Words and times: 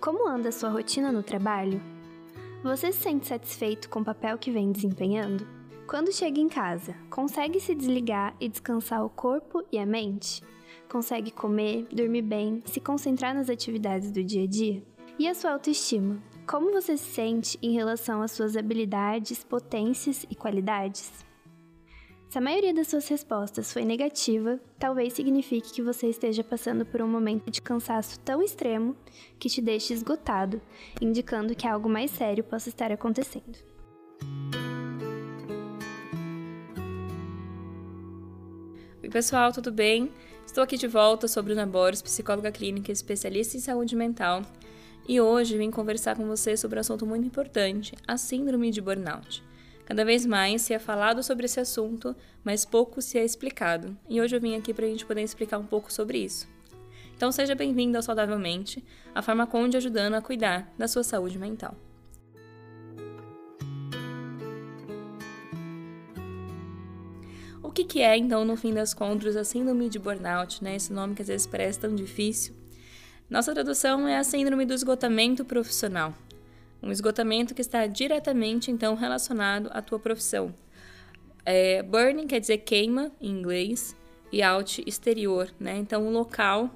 Como 0.00 0.28
anda 0.28 0.50
a 0.50 0.52
sua 0.52 0.70
rotina 0.70 1.10
no 1.10 1.24
trabalho? 1.24 1.82
Você 2.62 2.92
se 2.92 3.00
sente 3.00 3.26
satisfeito 3.26 3.88
com 3.88 4.00
o 4.00 4.04
papel 4.04 4.38
que 4.38 4.50
vem 4.50 4.70
desempenhando? 4.70 5.44
Quando 5.88 6.12
chega 6.12 6.38
em 6.38 6.48
casa, 6.48 6.94
consegue 7.10 7.58
se 7.58 7.74
desligar 7.74 8.34
e 8.38 8.48
descansar 8.48 9.04
o 9.04 9.10
corpo 9.10 9.64
e 9.72 9.78
a 9.78 9.84
mente? 9.84 10.40
Consegue 10.88 11.32
comer, 11.32 11.88
dormir 11.92 12.22
bem, 12.22 12.62
se 12.64 12.80
concentrar 12.80 13.34
nas 13.34 13.50
atividades 13.50 14.12
do 14.12 14.22
dia 14.22 14.44
a 14.44 14.46
dia? 14.46 14.82
E 15.18 15.26
a 15.26 15.34
sua 15.34 15.52
autoestima? 15.52 16.22
Como 16.46 16.70
você 16.70 16.96
se 16.96 17.04
sente 17.04 17.58
em 17.60 17.72
relação 17.72 18.22
às 18.22 18.30
suas 18.30 18.56
habilidades, 18.56 19.42
potências 19.42 20.24
e 20.30 20.34
qualidades? 20.36 21.26
Se 22.28 22.36
a 22.36 22.42
maioria 22.42 22.74
das 22.74 22.88
suas 22.88 23.08
respostas 23.08 23.72
foi 23.72 23.86
negativa, 23.86 24.60
talvez 24.78 25.14
signifique 25.14 25.72
que 25.72 25.80
você 25.80 26.08
esteja 26.08 26.44
passando 26.44 26.84
por 26.84 27.00
um 27.00 27.08
momento 27.08 27.50
de 27.50 27.62
cansaço 27.62 28.20
tão 28.20 28.42
extremo 28.42 28.94
que 29.38 29.48
te 29.48 29.62
deixe 29.62 29.94
esgotado, 29.94 30.60
indicando 31.00 31.54
que 31.54 31.66
algo 31.66 31.88
mais 31.88 32.10
sério 32.10 32.44
possa 32.44 32.68
estar 32.68 32.92
acontecendo. 32.92 33.56
Oi, 39.02 39.08
pessoal, 39.08 39.50
tudo 39.50 39.72
bem? 39.72 40.12
Estou 40.44 40.62
aqui 40.62 40.76
de 40.76 40.86
volta, 40.86 41.26
sou 41.26 41.42
Bruna 41.42 41.64
Boris, 41.64 42.02
psicóloga 42.02 42.52
clínica 42.52 42.90
e 42.90 42.92
especialista 42.92 43.56
em 43.56 43.60
saúde 43.60 43.96
mental, 43.96 44.42
e 45.08 45.18
hoje 45.18 45.56
vim 45.56 45.70
conversar 45.70 46.14
com 46.14 46.26
você 46.26 46.58
sobre 46.58 46.78
um 46.78 46.80
assunto 46.80 47.06
muito 47.06 47.26
importante, 47.26 47.94
a 48.06 48.18
síndrome 48.18 48.70
de 48.70 48.82
burnout. 48.82 49.47
Cada 49.88 50.04
vez 50.04 50.26
mais 50.26 50.60
se 50.60 50.74
é 50.74 50.78
falado 50.78 51.22
sobre 51.22 51.46
esse 51.46 51.58
assunto, 51.58 52.14
mas 52.44 52.66
pouco 52.66 53.00
se 53.00 53.18
é 53.18 53.24
explicado. 53.24 53.96
E 54.06 54.20
hoje 54.20 54.36
eu 54.36 54.40
vim 54.40 54.54
aqui 54.54 54.74
para 54.74 54.84
a 54.84 54.88
gente 54.88 55.06
poder 55.06 55.22
explicar 55.22 55.56
um 55.56 55.64
pouco 55.64 55.90
sobre 55.90 56.18
isso. 56.18 56.46
Então 57.16 57.32
seja 57.32 57.54
bem-vindo 57.54 57.96
ao 57.96 58.02
Saudavelmente, 58.02 58.84
a 59.14 59.22
Farmaconde 59.22 59.78
ajudando 59.78 60.12
a 60.12 60.20
cuidar 60.20 60.70
da 60.76 60.86
sua 60.86 61.02
saúde 61.02 61.38
mental. 61.38 61.74
O 67.62 67.70
que, 67.70 67.82
que 67.82 68.02
é, 68.02 68.14
então, 68.14 68.44
no 68.44 68.58
fim 68.58 68.74
das 68.74 68.92
contas, 68.92 69.36
a 69.36 69.42
síndrome 69.42 69.88
de 69.88 69.98
burnout, 69.98 70.62
né? 70.62 70.76
Esse 70.76 70.92
nome 70.92 71.14
que 71.14 71.22
às 71.22 71.28
vezes 71.28 71.46
parece 71.46 71.80
tão 71.80 71.94
difícil. 71.94 72.54
Nossa 73.30 73.54
tradução 73.54 74.06
é 74.06 74.18
a 74.18 74.24
síndrome 74.24 74.66
do 74.66 74.74
esgotamento 74.74 75.46
profissional. 75.46 76.12
Um 76.82 76.90
esgotamento 76.92 77.54
que 77.54 77.60
está 77.60 77.86
diretamente, 77.86 78.70
então, 78.70 78.94
relacionado 78.94 79.68
à 79.72 79.82
tua 79.82 79.98
profissão. 79.98 80.54
É, 81.44 81.82
burning 81.82 82.26
quer 82.26 82.40
dizer 82.40 82.58
queima, 82.58 83.10
em 83.20 83.30
inglês, 83.30 83.96
e 84.30 84.42
out, 84.42 84.82
exterior, 84.86 85.50
né? 85.58 85.76
Então, 85.78 86.06
um 86.06 86.10
local, 86.10 86.70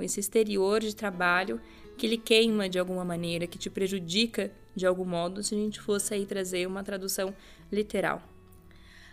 esse 0.00 0.20
exterior 0.20 0.80
de 0.80 0.94
trabalho, 0.94 1.60
que 1.96 2.06
lhe 2.06 2.18
queima 2.18 2.68
de 2.68 2.78
alguma 2.78 3.04
maneira, 3.04 3.46
que 3.46 3.58
te 3.58 3.70
prejudica 3.70 4.52
de 4.74 4.86
algum 4.86 5.04
modo, 5.04 5.42
se 5.42 5.54
a 5.54 5.58
gente 5.58 5.80
fosse 5.80 6.14
aí 6.14 6.24
trazer 6.24 6.66
uma 6.66 6.84
tradução 6.84 7.34
literal. 7.72 8.22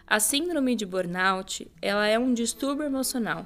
A 0.05 0.19
síndrome 0.19 0.75
de 0.75 0.85
burnout, 0.85 1.67
ela 1.81 2.05
é 2.05 2.19
um 2.19 2.33
distúrbio 2.33 2.85
emocional. 2.85 3.45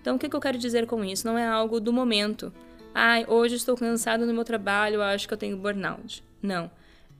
Então, 0.00 0.16
o 0.16 0.18
que, 0.18 0.28
que 0.28 0.36
eu 0.36 0.40
quero 0.40 0.58
dizer 0.58 0.86
com 0.86 1.02
isso? 1.02 1.26
Não 1.26 1.38
é 1.38 1.46
algo 1.46 1.80
do 1.80 1.92
momento. 1.92 2.52
Ah, 2.98 3.22
hoje 3.28 3.56
estou 3.56 3.76
cansado 3.76 4.24
no 4.24 4.32
meu 4.32 4.42
trabalho, 4.42 5.02
acho 5.02 5.28
que 5.28 5.34
eu 5.34 5.36
tenho 5.36 5.58
burnout. 5.58 6.24
Não, 6.40 6.70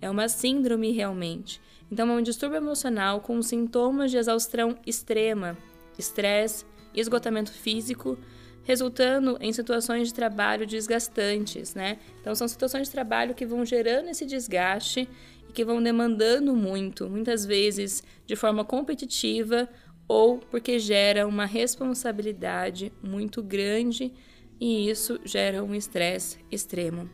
é 0.01 0.09
uma 0.09 0.27
síndrome 0.27 0.91
realmente. 0.91 1.61
Então, 1.93 2.11
é 2.11 2.13
um 2.15 2.23
distúrbio 2.23 2.57
emocional 2.57 3.21
com 3.21 3.43
sintomas 3.43 4.11
de 4.11 4.17
exaustão 4.17 4.79
extrema, 4.87 5.55
estresse 5.99 6.65
esgotamento 6.95 7.53
físico, 7.53 8.17
resultando 8.65 9.37
em 9.39 9.53
situações 9.53 10.09
de 10.09 10.15
trabalho 10.15 10.67
desgastantes, 10.67 11.75
né? 11.75 11.99
Então, 12.23 12.35
são 12.35 12.49
situações 12.49 12.89
de 12.89 12.93
trabalho 12.93 13.35
que 13.35 13.45
vão 13.45 13.63
gerando 13.63 14.09
esse 14.09 14.25
desgaste 14.25 15.07
e 15.47 15.53
que 15.53 15.63
vão 15.63 15.83
demandando 15.83 16.57
muito, 16.57 17.07
muitas 17.07 17.45
vezes 17.45 18.03
de 18.25 18.35
forma 18.35 18.65
competitiva 18.65 19.69
ou 20.09 20.39
porque 20.39 20.79
gera 20.79 21.27
uma 21.27 21.45
responsabilidade 21.45 22.91
muito 23.03 23.43
grande 23.43 24.15
e 24.61 24.89
isso 24.89 25.19
gera 25.25 25.63
um 25.63 25.75
estresse 25.75 26.39
extremo 26.51 27.09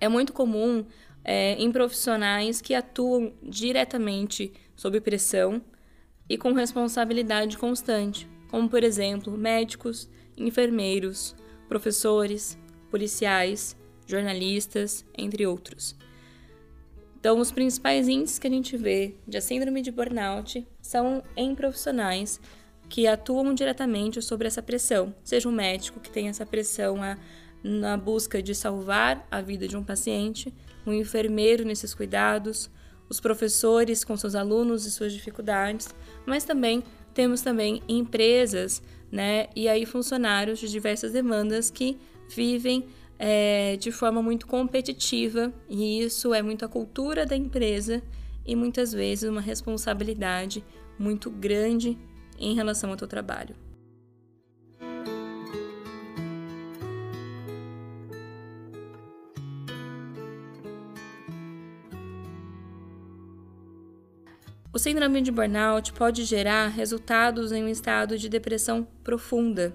é 0.00 0.08
muito 0.08 0.32
comum 0.32 0.84
é, 1.24 1.54
em 1.54 1.70
profissionais 1.72 2.60
que 2.60 2.74
atuam 2.74 3.32
diretamente 3.42 4.52
sob 4.74 5.00
pressão 5.00 5.62
e 6.28 6.36
com 6.36 6.52
responsabilidade 6.52 7.56
constante, 7.58 8.28
como 8.50 8.68
por 8.68 8.82
exemplo 8.84 9.36
médicos, 9.36 10.08
enfermeiros, 10.36 11.34
professores, 11.68 12.58
policiais, 12.90 13.76
jornalistas, 14.06 15.04
entre 15.16 15.46
outros. 15.46 15.96
Então, 17.18 17.40
os 17.40 17.50
principais 17.50 18.06
índices 18.06 18.38
que 18.38 18.46
a 18.46 18.50
gente 18.50 18.76
vê 18.76 19.16
de 19.26 19.40
síndrome 19.40 19.82
de 19.82 19.90
burnout 19.90 20.64
são 20.80 21.24
em 21.36 21.56
profissionais 21.56 22.40
que 22.88 23.06
atuam 23.06 23.54
diretamente 23.54 24.22
sobre 24.22 24.46
essa 24.46 24.62
pressão, 24.62 25.14
seja 25.24 25.48
um 25.48 25.52
médico 25.52 26.00
que 26.00 26.10
tem 26.10 26.28
essa 26.28 26.46
pressão 26.46 27.02
a 27.02 27.16
na 27.62 27.96
busca 27.96 28.40
de 28.40 28.54
salvar 28.54 29.26
a 29.30 29.40
vida 29.40 29.66
de 29.66 29.76
um 29.76 29.82
paciente, 29.82 30.54
um 30.86 30.92
enfermeiro 30.92 31.64
nesses 31.64 31.92
cuidados, 31.94 32.70
os 33.08 33.20
professores 33.20 34.04
com 34.04 34.16
seus 34.16 34.34
alunos 34.34 34.86
e 34.86 34.90
suas 34.90 35.12
dificuldades, 35.12 35.88
mas 36.24 36.44
também 36.44 36.82
temos 37.12 37.40
também 37.40 37.82
empresas, 37.88 38.82
né, 39.10 39.48
e 39.54 39.68
aí 39.68 39.86
funcionários 39.86 40.58
de 40.58 40.68
diversas 40.68 41.12
demandas 41.12 41.70
que 41.70 41.98
vivem 42.28 42.86
é, 43.18 43.76
de 43.76 43.90
forma 43.90 44.20
muito 44.22 44.46
competitiva 44.46 45.52
e 45.68 46.02
isso 46.02 46.34
é 46.34 46.42
muito 46.42 46.64
a 46.64 46.68
cultura 46.68 47.24
da 47.24 47.36
empresa 47.36 48.02
e 48.44 48.54
muitas 48.54 48.92
vezes 48.92 49.28
uma 49.28 49.40
responsabilidade 49.40 50.62
muito 50.98 51.30
grande 51.30 51.96
em 52.38 52.54
relação 52.54 52.90
ao 52.90 52.96
teu 52.96 53.08
trabalho. 53.08 53.54
O 64.76 64.78
síndrome 64.78 65.22
de 65.22 65.32
burnout 65.32 65.94
pode 65.94 66.22
gerar 66.24 66.68
resultados 66.68 67.50
em 67.50 67.64
um 67.64 67.68
estado 67.68 68.18
de 68.18 68.28
depressão 68.28 68.86
profunda. 69.02 69.74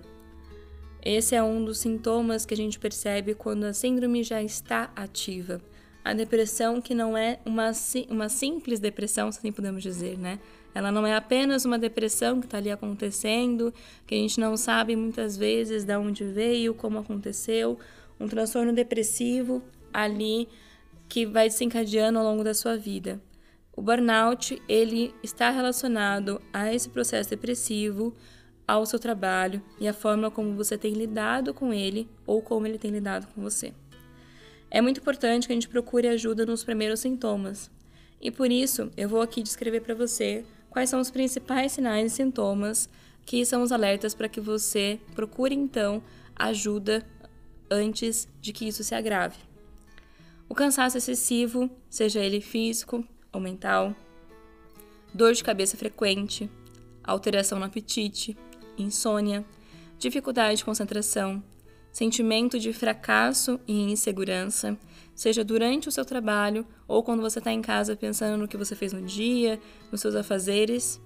Esse 1.03 1.33
é 1.33 1.41
um 1.41 1.65
dos 1.65 1.79
sintomas 1.79 2.45
que 2.45 2.53
a 2.53 2.57
gente 2.57 2.77
percebe 2.77 3.33
quando 3.33 3.63
a 3.63 3.73
síndrome 3.73 4.23
já 4.23 4.43
está 4.43 4.91
ativa. 4.95 5.59
A 6.03 6.13
depressão 6.13 6.79
que 6.79 6.93
não 6.93 7.17
é 7.17 7.39
uma, 7.43 7.71
uma 8.09 8.29
simples 8.29 8.79
depressão, 8.79 9.31
se 9.31 9.39
assim 9.39 9.51
podemos 9.51 9.81
dizer, 9.81 10.19
né? 10.19 10.39
Ela 10.73 10.91
não 10.91 11.05
é 11.05 11.15
apenas 11.15 11.65
uma 11.65 11.77
depressão 11.77 12.39
que 12.39 12.45
está 12.45 12.57
ali 12.57 12.71
acontecendo, 12.71 13.73
que 14.07 14.15
a 14.15 14.17
gente 14.17 14.39
não 14.39 14.55
sabe 14.55 14.95
muitas 14.95 15.35
vezes 15.35 15.83
de 15.83 15.95
onde 15.97 16.23
veio, 16.23 16.73
como 16.73 16.99
aconteceu, 16.99 17.77
um 18.19 18.27
transtorno 18.27 18.71
depressivo 18.71 19.61
ali 19.93 20.47
que 21.09 21.25
vai 21.25 21.49
desencadeando 21.49 22.19
ao 22.19 22.25
longo 22.25 22.43
da 22.43 22.53
sua 22.53 22.77
vida. 22.77 23.21
O 23.75 23.81
burnout, 23.81 24.61
ele 24.67 25.13
está 25.21 25.49
relacionado 25.49 26.41
a 26.53 26.73
esse 26.73 26.89
processo 26.89 27.29
depressivo, 27.29 28.13
ao 28.67 28.85
seu 28.85 28.99
trabalho 28.99 29.61
e 29.79 29.87
a 29.87 29.93
forma 29.93 30.31
como 30.31 30.55
você 30.55 30.77
tem 30.77 30.93
lidado 30.93 31.53
com 31.53 31.73
ele 31.73 32.07
ou 32.25 32.41
como 32.41 32.65
ele 32.65 32.77
tem 32.77 32.91
lidado 32.91 33.27
com 33.33 33.41
você. 33.41 33.73
É 34.69 34.79
muito 34.79 35.01
importante 35.01 35.47
que 35.47 35.51
a 35.51 35.55
gente 35.55 35.67
procure 35.67 36.07
ajuda 36.07 36.45
nos 36.45 36.63
primeiros 36.63 37.01
sintomas. 37.01 37.69
E 38.21 38.31
por 38.31 38.49
isso, 38.49 38.89
eu 38.95 39.09
vou 39.09 39.21
aqui 39.21 39.43
descrever 39.43 39.81
para 39.81 39.95
você 39.95 40.45
quais 40.71 40.89
são 40.89 40.99
os 40.99 41.11
principais 41.11 41.73
sinais 41.73 42.11
e 42.11 42.15
sintomas 42.15 42.89
que 43.25 43.45
são 43.45 43.61
os 43.61 43.71
alertas 43.71 44.15
para 44.15 44.27
que 44.27 44.41
você 44.41 44.99
procure 45.13 45.53
então 45.53 46.01
ajuda 46.35 47.05
antes 47.69 48.27
de 48.41 48.51
que 48.51 48.67
isso 48.67 48.83
se 48.83 48.95
agrave. 48.95 49.37
O 50.49 50.55
cansaço 50.55 50.97
excessivo, 50.97 51.69
seja 51.89 52.19
ele 52.19 52.41
físico, 52.41 53.05
ou 53.31 53.39
mental, 53.39 53.95
dor 55.13 55.33
de 55.33 55.43
cabeça 55.43 55.77
frequente, 55.77 56.49
alteração 57.03 57.59
no 57.59 57.65
apetite, 57.65 58.35
insônia, 58.77 59.45
dificuldade 59.99 60.57
de 60.57 60.65
concentração, 60.65 61.43
sentimento 61.91 62.59
de 62.59 62.71
fracasso 62.71 63.59
e 63.67 63.91
insegurança, 63.91 64.77
seja 65.13 65.43
durante 65.43 65.89
o 65.89 65.91
seu 65.91 66.05
trabalho 66.05 66.65
ou 66.87 67.03
quando 67.03 67.21
você 67.21 67.39
está 67.39 67.51
em 67.51 67.61
casa 67.61 67.95
pensando 67.95 68.37
no 68.39 68.47
que 68.47 68.57
você 68.57 68.75
fez 68.75 68.93
no 68.93 69.01
dia, 69.01 69.59
nos 69.91 70.01
seus 70.01 70.15
afazeres, 70.15 71.01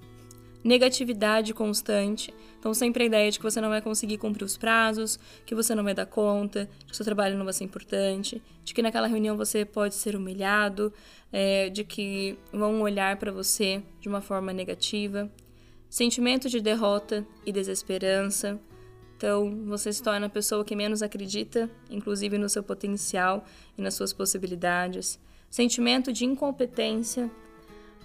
negatividade 0.64 1.54
constante. 1.54 2.34
Então, 2.60 2.74
sempre 2.74 3.04
a 3.04 3.06
ideia 3.06 3.30
de 3.30 3.38
que 3.38 3.44
você 3.44 3.62
não 3.62 3.70
vai 3.70 3.82
conseguir 3.82 4.18
cumprir 4.18 4.44
os 4.44 4.58
prazos, 4.58 5.20
que 5.46 5.54
você 5.54 5.76
não 5.76 5.84
vai 5.84 5.94
dar 5.94 6.08
conta, 6.08 6.68
que 6.88 6.92
o 6.92 6.96
seu 6.96 7.06
trabalho 7.06 7.38
não 7.38 7.46
vai 7.46 7.54
ser 7.54 7.64
importante, 7.64 8.42
de 8.64 8.74
que 8.74 8.82
naquela 8.82 9.06
reunião 9.06 9.38
você 9.38 9.64
pode 9.64 9.94
ser 9.94 10.16
humilhado, 10.16 10.92
é, 11.32 11.70
de 11.70 11.84
que 11.84 12.40
vão 12.52 12.82
olhar 12.82 13.18
para 13.18 13.32
você 13.32 13.84
de 14.00 14.10
uma 14.10 14.22
forma 14.22 14.52
negativa. 14.52 15.32
Sentimento 15.88 16.50
de 16.50 16.60
derrota 16.60 17.24
e 17.46 17.52
desesperança, 17.52 18.60
Então, 19.18 19.66
você 19.66 19.92
se 19.94 20.04
torna 20.04 20.28
a 20.28 20.30
pessoa 20.30 20.66
que 20.66 20.76
menos 20.76 21.02
acredita, 21.02 21.70
inclusive 21.90 22.38
no 22.38 22.50
seu 22.50 22.62
potencial 22.62 23.46
e 23.78 23.82
nas 23.82 23.94
suas 23.94 24.12
possibilidades. 24.12 25.20
Sentimento 25.50 26.12
de 26.12 26.26
incompetência, 26.26 27.32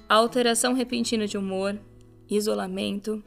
alteração 0.08 0.72
repentina 0.72 1.26
de 1.26 1.36
humor, 1.36 1.78
isolamento, 2.28 3.22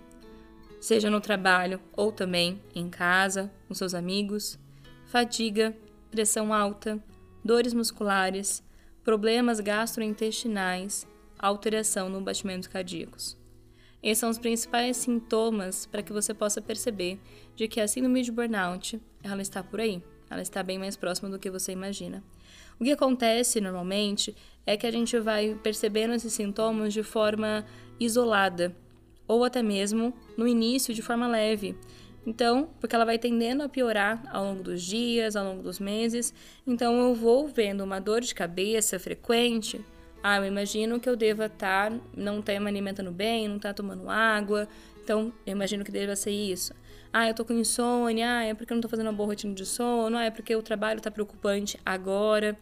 seja 0.79 1.09
no 1.09 1.19
trabalho 1.19 1.79
ou 1.91 2.11
também 2.11 2.61
em 2.73 2.89
casa, 2.89 3.51
com 3.67 3.73
seus 3.73 3.93
amigos, 3.93 4.57
fadiga, 5.05 5.75
pressão 6.09 6.53
alta, 6.53 7.01
dores 7.43 7.73
musculares, 7.73 8.63
problemas 9.03 9.59
gastrointestinais, 9.59 11.05
alteração 11.37 12.07
no 12.07 12.21
batimento 12.21 12.69
cardíacos. 12.69 13.42
Esses 14.03 14.19
são 14.19 14.29
os 14.29 14.37
principais 14.37 14.97
sintomas 14.97 15.85
para 15.85 16.03
que 16.03 16.11
você 16.11 16.33
possa 16.33 16.61
perceber 16.61 17.17
de 17.55 17.69
que 17.69 17.79
a 17.79 17.87
síndrome 17.87 18.21
de 18.21 18.33
burnout 18.33 19.01
ela 19.23 19.41
está 19.41 19.63
por 19.63 19.79
aí, 19.79 20.03
ela 20.29 20.41
está 20.41 20.61
bem 20.61 20.77
mais 20.77 20.97
próxima 20.97 21.29
do 21.29 21.39
que 21.39 21.49
você 21.49 21.71
imagina. 21.71 22.21
O 22.77 22.83
que 22.83 22.91
acontece 22.91 23.61
normalmente 23.61 24.35
é 24.65 24.75
que 24.75 24.85
a 24.85 24.91
gente 24.91 25.17
vai 25.19 25.57
percebendo 25.63 26.13
esses 26.13 26.33
sintomas 26.33 26.93
de 26.93 27.01
forma 27.01 27.65
isolada 27.97 28.75
ou 29.25 29.45
até 29.45 29.63
mesmo 29.63 30.13
no 30.37 30.45
início 30.45 30.93
de 30.93 31.01
forma 31.01 31.25
leve. 31.25 31.77
Então, 32.25 32.69
porque 32.79 32.95
ela 32.95 33.05
vai 33.05 33.17
tendendo 33.17 33.63
a 33.63 33.69
piorar 33.69 34.21
ao 34.31 34.45
longo 34.45 34.63
dos 34.63 34.81
dias, 34.81 35.35
ao 35.35 35.45
longo 35.45 35.63
dos 35.63 35.79
meses. 35.79 36.33
Então, 36.65 36.97
eu 36.99 37.13
vou 37.13 37.47
vendo 37.47 37.83
uma 37.83 37.99
dor 37.99 38.21
de 38.21 38.33
cabeça 38.33 38.97
frequente, 38.97 39.83
ah, 40.23 40.37
eu 40.37 40.45
imagino 40.45 41.01
que 41.01 41.09
eu 41.09 41.17
deva 41.17 41.47
estar, 41.47 41.91
tá, 41.91 41.99
não 42.15 42.41
tá 42.41 42.57
me 42.57 42.67
alimentando 42.69 43.11
bem, 43.11 43.49
não 43.49 43.59
tá 43.59 43.73
tomando 43.73 44.09
água. 44.09 44.69
Então, 45.03 45.33
eu 45.45 45.51
imagino 45.51 45.83
que 45.83 45.91
deva 45.91 46.15
ser 46.15 46.31
isso. 46.31 46.73
Ah, 47.11 47.27
eu 47.27 47.33
tô 47.33 47.43
com 47.43 47.51
insônia. 47.51 48.37
Ah, 48.37 48.43
é 48.45 48.53
porque 48.53 48.71
eu 48.71 48.75
não 48.75 48.81
tô 48.81 48.87
fazendo 48.87 49.07
uma 49.07 49.13
boa 49.13 49.27
rotina 49.27 49.53
de 49.53 49.65
sono. 49.65 50.15
Ah, 50.15 50.23
é 50.23 50.31
porque 50.31 50.55
o 50.55 50.61
trabalho 50.61 51.01
tá 51.01 51.11
preocupante 51.11 51.77
agora. 51.85 52.57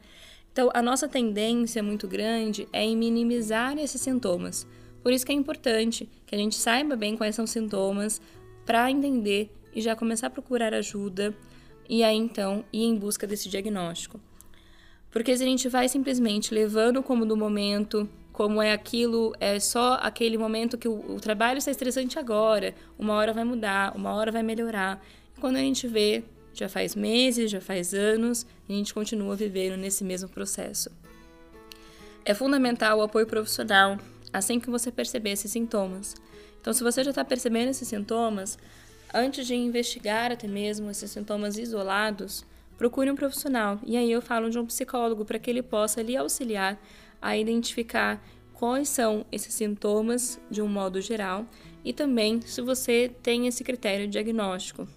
Então, 0.52 0.72
a 0.74 0.81
nossa 0.81 1.08
tendência 1.08 1.84
muito 1.84 2.08
grande 2.08 2.68
é 2.74 2.84
em 2.84 2.98
minimizar 2.98 3.78
esses 3.78 4.02
sintomas. 4.02 4.68
Por 5.04 5.14
isso 5.14 5.24
que 5.24 5.31
é 5.31 5.36
importante 5.36 6.10
que 6.25 6.34
a 6.34 6.38
gente 6.38 6.56
saiba 6.56 6.96
bem 6.96 7.16
quais 7.16 7.36
são 7.36 7.46
os 7.46 7.52
sintomas 7.52 8.19
para 8.66 8.90
entender 8.90 9.52
e 9.74 9.81
já 9.81 9.96
começar 9.96 10.28
a 10.28 10.30
procurar 10.31 10.74
ajuda 10.74 11.34
e 11.88 12.04
aí 12.04 12.18
então 12.18 12.64
ir 12.74 12.84
em 12.84 12.98
busca 12.98 13.28
desse 13.28 13.50
diagnóstico. 13.50 14.19
Porque 15.12 15.36
se 15.36 15.44
a 15.44 15.46
gente 15.46 15.68
vai 15.68 15.90
simplesmente 15.90 16.54
levando 16.54 17.04
como 17.04 17.25
do 17.25 17.36
momento, 17.36 18.10
como 18.31 18.62
é 18.62 18.72
aquilo, 18.72 19.34
é 19.40 19.60
só 19.60 20.00
aquele 20.02 20.38
momento 20.38 20.78
que 20.78 20.88
o, 20.88 21.16
o 21.16 21.19
trabalho 21.19 21.58
está 21.58 21.69
estressante 21.69 22.18
agora, 22.18 22.74
uma 22.98 23.13
hora 23.13 23.34
vai 23.34 23.44
mudar, 23.44 23.96
uma 23.96 24.13
hora 24.13 24.31
vai 24.31 24.42
melhorar. 24.42 25.04
E 25.38 25.42
quando 25.42 25.58
a 25.58 25.60
gente 25.60 25.86
vê, 25.86 26.24
já 26.54 26.69
faz 26.69 26.96
meses, 26.96 27.52
já 27.52 27.60
faz 27.60 27.94
anos, 27.94 28.46
e 28.68 28.74
a 28.74 28.78
gente 28.78 28.94
continua 28.94 29.36
vivendo 29.36 29.78
nesse 29.78 30.04
mesmo 30.04 30.30
processo. 30.30 30.90
É 32.24 32.34
fundamental 32.34 33.00
o 33.00 33.02
apoio 33.02 33.28
profissional 33.28 33.98
assim 34.31 34.60
que 34.60 34.69
você 34.69 34.92
perceber 34.92 35.31
esses 35.31 35.52
sintomas. 35.52 36.16
Então, 36.60 36.72
se 36.74 36.84
você 36.84 37.04
já 37.04 37.10
está 37.10 37.25
percebendo 37.25 37.69
esses 37.69 37.88
sintomas, 37.88 38.57
antes 39.14 39.46
de 39.46 39.56
investigar 39.56 40.31
até 40.31 40.48
mesmo 40.48 40.90
esses 40.90 41.12
sintomas 41.12 41.57
isolados, 41.57 42.46
procure 42.81 43.12
um 43.12 43.16
profissional. 43.16 43.80
E 43.86 43.95
aí 43.95 44.12
eu 44.12 44.24
falo 44.24 44.50
de 44.50 44.57
um 44.57 44.66
psicólogo 44.66 45.24
para 45.24 45.38
que 45.38 45.51
ele 45.51 45.62
possa 45.62 46.01
lhe 46.01 46.18
auxiliar 46.18 46.81
a 47.22 47.38
identificar 47.38 48.19
quais 48.54 48.89
são 48.89 49.24
esses 49.31 49.54
sintomas 49.54 50.42
de 50.50 50.63
um 50.63 50.68
modo 50.68 51.00
geral 51.00 51.45
e 51.86 51.94
também 51.94 52.42
se 52.42 52.60
você 52.60 53.12
tem 53.22 53.45
esse 53.45 53.63
critério 53.63 54.07
diagnóstico. 54.07 54.88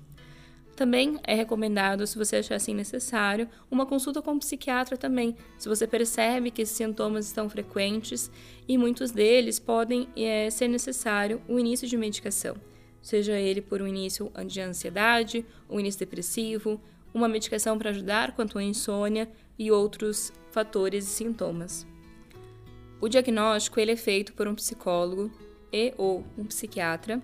Também 0.74 1.18
é 1.24 1.34
recomendado, 1.34 2.06
se 2.06 2.16
você 2.16 2.36
achar 2.36 2.54
assim 2.54 2.72
necessário, 2.72 3.46
uma 3.70 3.84
consulta 3.84 4.22
com 4.22 4.32
um 4.32 4.38
psiquiatra 4.38 4.96
também, 4.96 5.36
se 5.58 5.68
você 5.68 5.86
percebe 5.86 6.50
que 6.50 6.62
esses 6.62 6.74
sintomas 6.74 7.26
estão 7.26 7.50
frequentes 7.50 8.30
e 8.66 8.78
muitos 8.78 9.10
deles 9.10 9.58
podem 9.58 10.08
é, 10.16 10.48
ser 10.48 10.68
necessário 10.68 11.38
o 11.46 11.60
início 11.60 11.86
de 11.86 11.98
medicação, 11.98 12.56
seja 13.02 13.38
ele 13.38 13.60
por 13.60 13.82
um 13.82 13.86
início 13.86 14.32
de 14.46 14.62
ansiedade, 14.62 15.44
um 15.68 15.78
início 15.78 15.98
depressivo, 15.98 16.80
uma 17.14 17.28
medicação 17.28 17.78
para 17.78 17.90
ajudar 17.90 18.32
quanto 18.32 18.58
à 18.58 18.62
insônia 18.62 19.30
e 19.56 19.70
outros 19.70 20.32
fatores 20.50 21.06
e 21.06 21.10
sintomas. 21.10 21.86
O 23.00 23.08
diagnóstico 23.08 23.78
ele 23.78 23.92
é 23.92 23.96
feito 23.96 24.34
por 24.34 24.48
um 24.48 24.54
psicólogo 24.54 25.30
e 25.72 25.94
ou 25.96 26.24
um 26.36 26.44
psiquiatra 26.44 27.22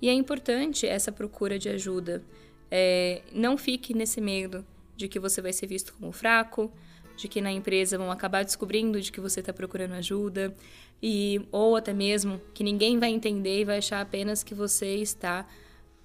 e 0.00 0.08
é 0.08 0.12
importante 0.12 0.86
essa 0.86 1.10
procura 1.10 1.58
de 1.58 1.68
ajuda. 1.68 2.22
É, 2.70 3.22
não 3.32 3.56
fique 3.56 3.94
nesse 3.94 4.20
medo 4.20 4.64
de 4.96 5.08
que 5.08 5.18
você 5.18 5.40
vai 5.40 5.52
ser 5.52 5.66
visto 5.66 5.94
como 5.94 6.12
fraco, 6.12 6.70
de 7.16 7.28
que 7.28 7.40
na 7.40 7.52
empresa 7.52 7.98
vão 7.98 8.10
acabar 8.10 8.44
descobrindo 8.44 9.00
de 9.00 9.10
que 9.12 9.20
você 9.20 9.40
está 9.40 9.52
procurando 9.52 9.92
ajuda 9.92 10.54
e 11.02 11.40
ou 11.50 11.76
até 11.76 11.92
mesmo 11.92 12.40
que 12.54 12.62
ninguém 12.62 12.98
vai 12.98 13.10
entender 13.10 13.60
e 13.60 13.64
vai 13.64 13.78
achar 13.78 14.00
apenas 14.00 14.42
que 14.42 14.54
você 14.54 14.96
está 14.96 15.46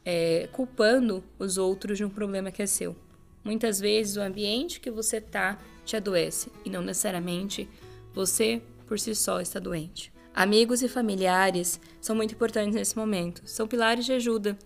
é, 0.04 0.48
culpando 0.52 1.24
os 1.40 1.58
outros 1.58 1.98
de 1.98 2.06
um 2.06 2.10
problema 2.10 2.52
que 2.52 2.62
é 2.62 2.66
seu. 2.66 2.96
Muitas 3.46 3.80
vezes 3.80 4.18
o 4.18 4.22
ambiente 4.22 4.80
que 4.80 4.90
você 4.90 5.22
tá 5.22 5.60
te 5.86 5.96
adoece 5.96 6.52
e 6.66 6.70
não 6.70 6.82
necessariamente 6.82 7.70
você 8.12 8.60
por 8.88 9.00
si 9.00 9.14
só 9.14 9.40
está 9.40 9.60
doente. 9.60 10.12
Amigos 10.34 10.82
e 10.82 10.90
familiares 10.90 11.80
são 12.02 12.16
muito 12.16 12.34
importantes 12.34 12.74
nesse 12.74 12.98
momento. 12.98 13.44
São 13.46 13.68
pilares 13.68 14.04
de 14.04 14.14
ajuda 14.14 14.58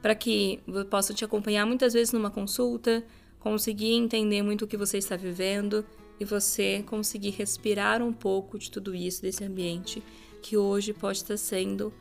para 0.00 0.14
que 0.14 0.60
eu 0.68 0.84
possa 0.84 1.12
te 1.12 1.24
acompanhar 1.24 1.66
muitas 1.66 1.92
vezes 1.92 2.12
numa 2.12 2.30
consulta, 2.30 3.04
conseguir 3.40 3.92
entender 3.92 4.40
muito 4.40 4.64
o 4.64 4.68
que 4.68 4.76
você 4.76 4.98
está 4.98 5.16
vivendo 5.16 5.84
e 6.20 6.24
você 6.24 6.84
conseguir 6.86 7.30
respirar 7.30 8.02
um 8.02 8.12
pouco 8.12 8.56
de 8.56 8.70
tudo 8.70 8.94
isso, 8.94 9.20
desse 9.20 9.42
ambiente 9.42 10.00
que 10.40 10.56
hoje 10.56 10.92
pode 10.92 11.18
estar 11.18 11.36
sendo 11.36 11.92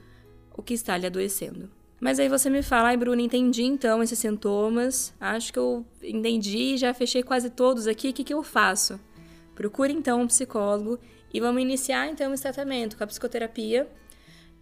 o 0.53 0.61
que 0.61 0.75
está 0.75 0.95
lhe 0.97 1.07
adoecendo. 1.07 1.80
Mas 2.01 2.19
aí 2.19 2.27
você 2.27 2.49
me 2.49 2.63
fala, 2.63 2.89
ai 2.89 2.97
Bruna, 2.97 3.21
entendi 3.21 3.61
então 3.61 4.01
esses 4.01 4.17
sintomas, 4.17 5.13
acho 5.19 5.53
que 5.53 5.59
eu 5.59 5.85
entendi, 6.01 6.75
já 6.75 6.95
fechei 6.95 7.21
quase 7.21 7.51
todos 7.51 7.85
aqui, 7.85 8.09
o 8.09 8.13
que, 8.13 8.23
que 8.23 8.33
eu 8.33 8.41
faço? 8.41 8.99
Procure 9.53 9.93
então 9.93 10.19
um 10.19 10.25
psicólogo 10.27 10.97
e 11.31 11.39
vamos 11.39 11.61
iniciar 11.61 12.07
então 12.07 12.33
esse 12.33 12.41
tratamento 12.41 12.97
com 12.97 13.03
a 13.03 13.07
psicoterapia 13.07 13.87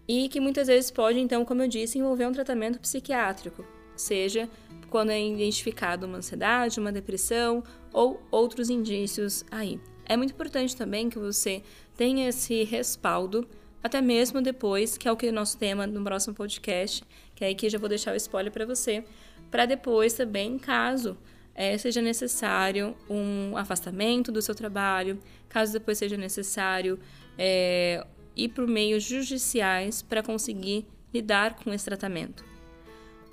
e 0.06 0.28
que 0.28 0.38
muitas 0.38 0.68
vezes 0.68 0.90
pode 0.90 1.18
então, 1.18 1.42
como 1.42 1.62
eu 1.62 1.68
disse, 1.68 1.98
envolver 1.98 2.26
um 2.26 2.32
tratamento 2.32 2.78
psiquiátrico, 2.78 3.64
seja 3.96 4.46
quando 4.90 5.08
é 5.08 5.26
identificado 5.26 6.04
uma 6.04 6.18
ansiedade, 6.18 6.78
uma 6.78 6.92
depressão 6.92 7.64
ou 7.90 8.20
outros 8.30 8.68
indícios 8.68 9.46
aí. 9.50 9.80
É 10.04 10.14
muito 10.14 10.34
importante 10.34 10.76
também 10.76 11.08
que 11.08 11.18
você 11.18 11.62
tenha 11.96 12.28
esse 12.28 12.64
respaldo 12.64 13.48
até 13.82 14.00
mesmo 14.00 14.42
depois, 14.42 14.98
que 14.98 15.08
é 15.08 15.12
o 15.12 15.16
que 15.16 15.26
é 15.26 15.30
o 15.30 15.32
nosso 15.32 15.56
tema 15.56 15.86
no 15.86 16.02
próximo 16.02 16.34
podcast, 16.34 17.02
que 17.34 17.44
aí 17.44 17.54
que 17.54 17.68
já 17.68 17.78
vou 17.78 17.88
deixar 17.88 18.12
o 18.12 18.16
spoiler 18.16 18.52
para 18.52 18.66
você, 18.66 19.04
para 19.50 19.66
depois 19.66 20.12
também, 20.12 20.58
caso 20.58 21.16
é, 21.54 21.76
seja 21.76 22.00
necessário 22.00 22.96
um 23.08 23.56
afastamento 23.56 24.30
do 24.30 24.40
seu 24.40 24.54
trabalho, 24.54 25.18
caso 25.48 25.72
depois 25.72 25.98
seja 25.98 26.16
necessário 26.16 26.98
é, 27.36 28.06
ir 28.36 28.48
por 28.48 28.66
meios 28.66 29.02
judiciais 29.02 30.02
para 30.02 30.22
conseguir 30.22 30.86
lidar 31.12 31.56
com 31.56 31.72
esse 31.72 31.84
tratamento. 31.84 32.44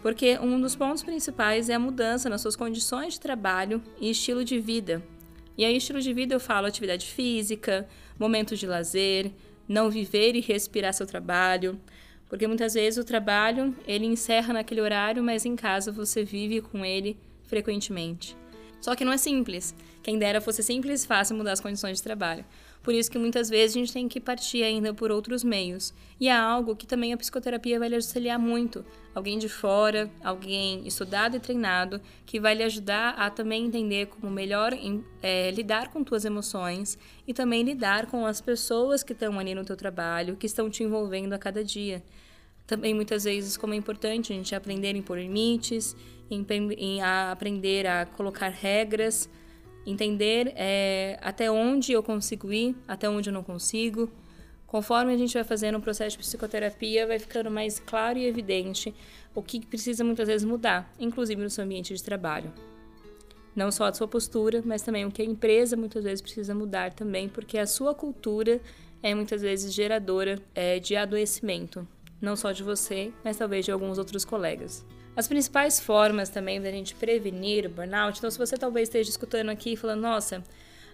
Porque 0.02 0.38
um 0.40 0.60
dos 0.60 0.76
pontos 0.76 1.04
principais 1.04 1.70
é 1.70 1.74
a 1.74 1.80
mudança 1.80 2.30
nas 2.30 2.42
suas 2.42 2.56
condições 2.56 3.14
de 3.14 3.20
trabalho 3.20 3.82
e 4.00 4.10
estilo 4.10 4.44
de 4.44 4.60
vida. 4.60 5.04
E 5.58 5.66
aí, 5.66 5.76
estilo 5.76 6.00
de 6.00 6.14
vida 6.14 6.36
eu 6.36 6.40
falo 6.40 6.68
atividade 6.68 7.08
física, 7.08 7.88
momentos 8.20 8.60
de 8.60 8.68
lazer, 8.68 9.32
não 9.68 9.90
viver 9.90 10.36
e 10.36 10.42
respirar 10.42 10.94
seu 10.94 11.06
trabalho, 11.06 11.80
porque 12.30 12.48
muitas 12.48 12.74
vezes 12.74 12.98
o 12.98 13.06
trabalho 13.06 13.76
ele 13.88 14.06
encerra 14.06 14.54
naquele 14.54 14.82
horário, 14.82 15.24
mas 15.24 15.46
em 15.46 15.56
casa 15.56 15.92
você 15.92 16.24
vive 16.24 16.62
com 16.62 16.84
ele 16.84 17.18
frequentemente. 17.44 18.36
Só 18.82 18.96
que 18.96 19.06
não 19.06 19.12
é 19.12 19.18
simples. 19.18 19.74
Quem 20.04 20.18
dera 20.18 20.40
fosse 20.40 20.64
simples 20.64 21.04
e 21.04 21.08
fácil 21.08 21.36
mudar 21.36 21.52
as 21.52 21.60
condições 21.60 21.98
de 21.98 22.04
trabalho. 22.04 22.46
Por 22.88 22.94
isso 22.94 23.12
que 23.12 23.18
muitas 23.18 23.50
vezes 23.50 23.76
a 23.76 23.80
gente 23.80 23.92
tem 23.92 24.08
que 24.08 24.18
partir 24.18 24.64
ainda 24.64 24.94
por 24.94 25.12
outros 25.12 25.44
meios. 25.44 25.94
E 26.18 26.30
é 26.30 26.32
algo 26.32 26.74
que 26.74 26.88
também 26.88 27.12
a 27.12 27.18
psicoterapia 27.18 27.78
vai 27.78 27.90
lhe 27.90 27.96
auxiliar 27.96 28.40
muito. 28.40 28.86
Alguém 29.14 29.38
de 29.38 29.50
fora, 29.50 30.10
alguém 30.24 30.88
estudado 30.88 31.36
e 31.36 31.40
treinado, 31.42 32.00
que 32.26 32.40
vai 32.40 32.56
lhe 32.56 32.64
ajudar 32.64 33.10
a 33.18 33.30
também 33.30 33.66
entender 33.66 34.06
como 34.06 34.32
melhor 34.32 34.72
é, 35.22 35.52
lidar 35.52 35.90
com 35.90 36.06
suas 36.08 36.24
emoções 36.24 36.98
e 37.28 37.34
também 37.34 37.64
lidar 37.64 38.06
com 38.06 38.26
as 38.26 38.40
pessoas 38.40 39.04
que 39.04 39.12
estão 39.12 39.38
ali 39.38 39.54
no 39.54 39.66
teu 39.66 39.76
trabalho, 39.76 40.38
que 40.38 40.46
estão 40.46 40.70
te 40.70 40.82
envolvendo 40.82 41.34
a 41.34 41.38
cada 41.38 41.62
dia. 41.62 42.02
Também 42.66 42.94
muitas 42.94 43.26
vezes 43.26 43.58
como 43.58 43.74
é 43.74 43.76
importante 43.78 44.32
a 44.32 44.36
gente 44.36 44.56
aprender 44.56 44.96
a 44.96 44.98
impor 44.98 45.18
limites, 45.18 45.94
em, 46.30 46.46
em 46.78 47.02
a 47.02 47.32
aprender 47.32 47.86
a 47.88 48.06
colocar 48.06 48.50
regras, 48.50 49.30
entender 49.86 50.54
é, 50.56 51.18
até 51.22 51.50
onde 51.50 51.92
eu 51.92 52.04
consigo 52.04 52.52
ir, 52.52 52.76
até 52.88 53.10
onde 53.10 53.30
eu 53.30 53.34
não 53.34 53.44
consigo, 53.44 54.12
Conforme 54.68 55.14
a 55.14 55.18
gente 55.18 55.34
vai 55.34 55.46
fazendo 55.46 55.78
um 55.78 55.82
processo 55.82 56.18
de 56.18 56.24
psicoterapia, 56.24 57.08
vai 57.08 57.18
ficando 57.18 57.50
mais 57.50 57.80
claro 57.80 58.20
e 58.20 58.26
evidente 58.26 58.94
o 59.34 59.42
que 59.42 59.66
precisa 59.66 60.04
muitas 60.04 60.28
vezes 60.28 60.46
mudar, 60.46 60.94
inclusive 61.00 61.42
no 61.42 61.50
seu 61.50 61.64
ambiente 61.64 61.94
de 61.96 62.04
trabalho. 62.04 62.52
Não 63.56 63.72
só 63.72 63.86
a 63.86 63.94
sua 63.94 64.10
postura, 64.10 64.62
mas 64.66 64.82
também 64.82 65.06
o 65.06 65.12
que 65.12 65.22
a 65.22 65.26
empresa 65.26 65.78
muitas 65.78 66.04
vezes 66.04 66.22
precisa 66.22 66.54
mudar 66.54 66.94
também, 66.94 67.30
porque 67.30 67.58
a 67.58 67.66
sua 67.66 67.96
cultura 67.96 68.60
é 69.02 69.16
muitas 69.16 69.42
vezes 69.42 69.74
geradora 69.74 70.38
é, 70.54 70.80
de 70.80 70.98
adoecimento, 70.98 71.88
não 72.22 72.36
só 72.36 72.52
de 72.52 72.62
você, 72.62 73.14
mas 73.24 73.38
talvez 73.38 73.64
de 73.64 73.72
alguns 73.72 73.98
outros 73.98 74.26
colegas. 74.26 74.86
As 75.18 75.28
principais 75.28 75.80
formas 75.80 76.30
também 76.30 76.62
da 76.62 76.70
gente 76.70 76.94
prevenir 76.94 77.66
o 77.66 77.70
burnout, 77.70 78.20
então 78.20 78.30
se 78.30 78.38
você 78.38 78.56
talvez 78.56 78.88
esteja 78.88 79.10
escutando 79.10 79.50
aqui 79.50 79.74
e 79.74 79.76
falando, 79.76 80.02
nossa, 80.02 80.44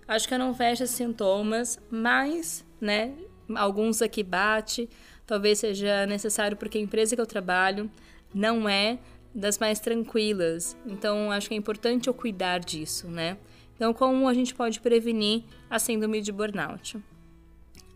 acho 0.07 0.25
que 0.29 0.33
eu 0.33 0.39
não 0.39 0.53
vejo 0.53 0.87
sintomas, 0.87 1.77
mas, 1.91 2.63
né, 2.79 3.13
alguns 3.53 4.01
aqui 4.01 4.23
bate, 4.23 4.89
talvez 5.27 5.59
seja 5.59 6.05
necessário 6.05 6.55
porque 6.55 6.77
a 6.77 6.81
empresa 6.81 7.17
que 7.17 7.21
eu 7.21 7.25
trabalho 7.25 7.91
não 8.33 8.69
é 8.69 8.97
das 9.35 9.59
mais 9.59 9.81
tranquilas. 9.81 10.77
Então, 10.85 11.29
acho 11.29 11.49
que 11.49 11.53
é 11.53 11.57
importante 11.57 12.07
eu 12.07 12.13
cuidar 12.13 12.61
disso, 12.61 13.09
né? 13.09 13.37
Então, 13.75 13.93
como 13.93 14.29
a 14.29 14.33
gente 14.33 14.55
pode 14.55 14.79
prevenir 14.79 15.43
a 15.69 15.77
síndrome 15.79 16.21
de 16.21 16.31
burnout? 16.31 16.97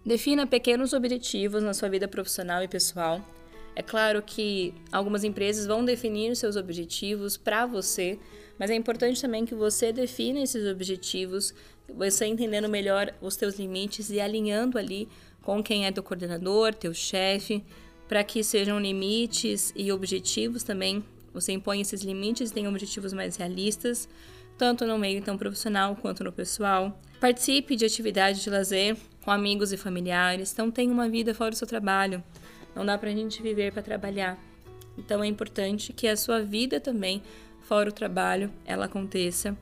Defina 0.06 0.46
pequenos 0.46 0.92
objetivos 0.92 1.64
na 1.64 1.74
sua 1.74 1.88
vida 1.88 2.06
profissional 2.06 2.62
e 2.62 2.68
pessoal. 2.68 3.26
É 3.78 3.84
claro 3.84 4.24
que 4.24 4.74
algumas 4.92 5.24
empresas 5.24 5.68
vão 5.68 5.86
definir 5.86 6.36
seus 6.36 6.56
objetivos 6.56 7.38
para 7.38 7.68
você, 7.68 8.18
mas 8.58 8.72
é 8.72 8.74
importante 8.74 9.22
também 9.22 9.46
que 9.46 9.54
você 9.54 9.94
defina 9.94 10.40
esses 10.40 10.68
objetivos, 10.68 11.54
você 11.94 12.26
entendendo 12.26 12.68
melhor 12.68 13.14
os 13.22 13.36
teus 13.36 13.60
limites 13.60 14.10
e 14.10 14.20
alinhando 14.20 14.80
ali 14.80 15.08
com 15.44 15.62
quem 15.62 15.86
é 15.86 15.92
teu 15.92 16.02
coordenador, 16.02 16.74
teu 16.74 16.92
chefe, 16.92 17.64
para 18.08 18.24
que 18.24 18.44
sejam 18.44 18.80
limites 18.80 19.72
e 19.76 19.92
objetivos 19.92 20.64
também. 20.64 21.06
Você 21.32 21.52
impõe 21.52 21.80
esses 21.80 22.02
limites 22.02 22.50
e 22.50 22.54
tem 22.56 22.68
objetivos 22.68 23.14
mais 23.14 23.36
realistas, 23.36 24.10
tanto 24.58 24.88
no 24.88 24.98
meio 24.98 25.20
então 25.20 25.38
profissional 25.38 25.96
quanto 25.96 26.24
no 26.24 26.32
pessoal. 26.32 27.00
Participe 27.20 27.76
de 27.76 27.86
atividades 27.86 28.42
de 28.42 28.50
lazer 28.50 28.98
com 29.24 29.30
amigos 29.30 29.72
e 29.72 29.78
familiares. 29.78 30.52
Então 30.52 30.72
tenha 30.72 30.92
uma 30.92 31.08
vida 31.08 31.36
fora 31.36 31.52
do 31.52 31.58
seu 31.58 31.68
trabalho. 31.68 32.24
Não 32.78 32.86
dá 32.86 32.96
para 32.96 33.10
a 33.10 33.14
gente 33.14 33.42
viver 33.42 33.74
para 33.74 33.82
trabalhar. 33.82 34.38
Então 34.96 35.24
é 35.24 35.28
importante 35.28 35.92
que 35.92 36.08
a 36.08 36.16
sua 36.16 36.44
vida 36.44 36.80
também 36.80 37.24
fora 37.62 37.90
o 37.90 37.92
trabalho 37.92 38.54
ela 38.64 38.86
aconteça. 38.86 39.58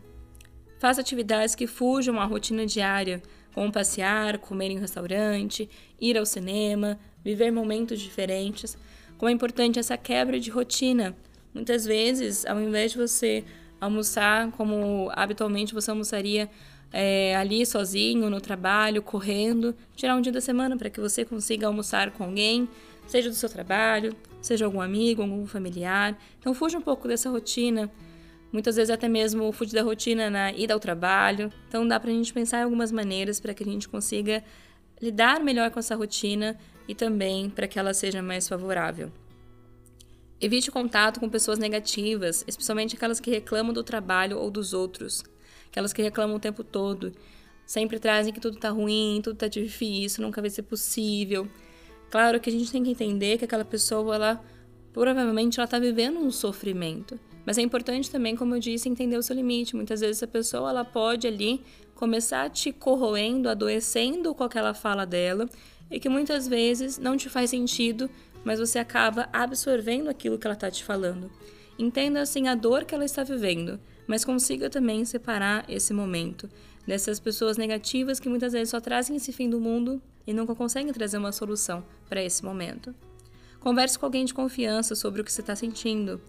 Faça 0.80 1.00
atividades 1.00 1.56
que 1.56 1.66
fujam 1.66 2.20
à 2.20 2.26
rotina 2.26 2.66
diária 2.66 3.24
como 3.54 3.72
passear, 3.72 4.38
comer 4.38 4.72
em 4.72 4.78
um 4.78 4.82
restaurante, 4.82 5.70
ir 6.00 6.18
ao 6.18 6.26
cinema, 6.26 7.00
viver 7.24 7.52
momentos 7.52 8.02
diferentes. 8.02 8.78
Como 9.18 9.30
é 9.30 9.32
importante 9.32 9.80
essa 9.80 9.96
quebra 9.96 10.38
de 10.38 10.52
rotina. 10.52 11.16
Muitas 11.54 11.86
vezes, 11.86 12.46
ao 12.46 12.60
invés 12.60 12.92
de 12.92 12.98
você 12.98 13.46
almoçar 13.80 14.52
como 14.52 15.10
habitualmente 15.14 15.74
você 15.74 15.90
almoçaria 15.90 16.50
é, 16.98 17.36
ali 17.36 17.66
sozinho, 17.66 18.30
no 18.30 18.40
trabalho, 18.40 19.02
correndo, 19.02 19.76
tirar 19.96 20.16
um 20.16 20.22
dia 20.22 20.32
da 20.32 20.40
semana 20.40 20.78
para 20.78 20.90
que 20.90 21.02
você 21.02 21.26
consiga 21.26 21.68
almoçar 21.68 22.12
com 22.12 22.24
alguém, 22.24 22.70
seja 23.06 23.30
do 23.30 23.36
seu 23.36 23.50
trabalho, 23.50 24.16
seja 24.42 24.64
algum 24.64 24.80
amigo, 24.80 25.22
algum 25.22 25.46
familiar. 25.46 26.18
Então, 26.40 26.54
fuja 26.54 26.78
um 26.78 26.82
pouco 26.82 27.06
dessa 27.06 27.30
rotina 27.30 27.92
muitas 28.56 28.78
vezes 28.78 28.90
até 28.90 29.10
mesmo 29.10 29.52
fugir 29.52 29.74
da 29.74 29.84
rotina 29.84 30.30
na 30.30 30.54
ida 30.54 30.74
ao 30.74 30.80
trabalho. 30.80 31.52
Então 31.68 31.86
dá 31.86 32.00
para 32.00 32.10
a 32.10 32.14
gente 32.14 32.32
pensar 32.32 32.60
em 32.60 32.64
algumas 32.64 32.90
maneiras 32.90 33.38
para 33.38 33.54
que 33.54 33.64
a 33.64 33.66
gente 33.66 33.90
consiga 33.90 34.42
lidar 35.02 35.42
melhor 35.42 35.70
com 35.72 35.80
essa 35.80 35.94
rotina 35.94 36.58
e 36.88 36.96
também 36.96 37.50
para 37.50 37.68
que 37.68 37.78
ela 37.78 37.94
seja 37.94 38.22
mais 38.22 38.48
favorável. 38.48 39.12
Evite 40.40 40.72
contato 40.72 41.20
com 41.20 41.28
pessoas 41.28 41.60
negativas, 41.60 42.46
especialmente 42.48 42.96
aquelas 42.96 43.20
que 43.20 43.30
reclamam 43.30 43.74
do 43.74 43.84
trabalho 43.84 44.38
ou 44.38 44.50
dos 44.50 44.74
outros, 44.74 45.22
aquelas 45.76 45.92
que 45.92 46.02
reclamam 46.02 46.38
o 46.38 46.40
tempo 46.40 46.64
todo, 46.64 47.12
sempre 47.66 48.00
trazem 48.00 48.32
que 48.32 48.40
tudo 48.40 48.56
está 48.56 48.70
ruim, 48.70 49.20
tudo 49.22 49.34
está 49.34 49.50
difícil, 49.50 50.24
nunca 50.24 50.40
vai 50.40 50.50
ser 50.50 50.62
possível. 50.62 51.50
Claro 52.10 52.40
que 52.40 52.50
a 52.50 52.54
gente 52.54 52.72
tem 52.72 52.82
que 52.82 52.92
entender 52.92 53.38
que 53.38 53.44
aquela 53.44 53.66
pessoa 53.66 54.16
ela 54.16 54.42
provavelmente 54.94 55.60
ela 55.60 55.66
está 55.66 55.78
vivendo 55.78 56.18
um 56.18 56.32
sofrimento. 56.32 57.20
Mas 57.46 57.58
é 57.58 57.62
importante 57.62 58.10
também, 58.10 58.38
como 58.38 58.56
eu 58.56 58.60
disse, 58.62 58.88
entender 58.88 59.18
o 59.18 59.22
seu 59.22 59.36
limite. 59.36 59.76
Muitas 59.76 60.00
vezes 60.00 60.24
a 60.24 60.28
pessoa 60.28 60.70
ela 60.70 60.86
pode 60.86 61.28
ali 61.28 61.62
começar 61.94 62.50
te 62.50 62.72
corroendo, 62.72 63.50
adoecendo 63.50 64.34
com 64.34 64.46
aquela 64.46 64.74
fala 64.74 65.06
dela, 65.06 65.50
e 65.92 66.00
que 66.00 66.08
muitas 66.08 66.48
vezes 66.48 66.98
não 66.98 67.18
te 67.18 67.28
faz 67.28 67.50
sentido, 67.50 68.10
mas 68.46 68.60
você 68.60 68.80
acaba 68.80 69.28
absorvendo 69.34 70.10
aquilo 70.10 70.40
que 70.40 70.48
ela 70.48 70.54
está 70.54 70.72
te 70.72 70.86
falando. 70.86 71.30
Entenda 71.78 72.22
assim 72.22 72.48
a 72.48 72.56
dor 72.56 72.86
que 72.86 72.96
ela 72.96 73.04
está 73.04 73.24
vivendo, 73.24 73.78
mas 74.08 74.26
consiga 74.26 74.70
também 74.70 75.04
separar 75.06 75.66
esse 75.70 75.94
momento 75.94 76.50
dessas 76.86 77.20
pessoas 77.20 77.58
negativas 77.58 78.20
que 78.20 78.30
muitas 78.30 78.54
vezes 78.54 78.70
só 78.70 78.80
trazem 78.80 79.16
esse 79.16 79.32
fim 79.32 79.50
do 79.50 79.60
mundo 79.60 80.02
e 80.26 80.34
nunca 80.34 80.56
conseguem 80.56 80.94
trazer 80.94 81.18
uma 81.18 81.32
solução 81.32 81.84
para 82.08 82.24
esse 82.24 82.44
momento. 82.44 82.94
Converse 83.60 83.98
com 83.98 84.06
alguém 84.06 84.26
de 84.26 84.34
confiança 84.34 84.94
sobre 84.94 85.22
o 85.22 85.24
que 85.24 85.32
você 85.32 85.42
está 85.42 85.56
sentindo. 85.56 86.22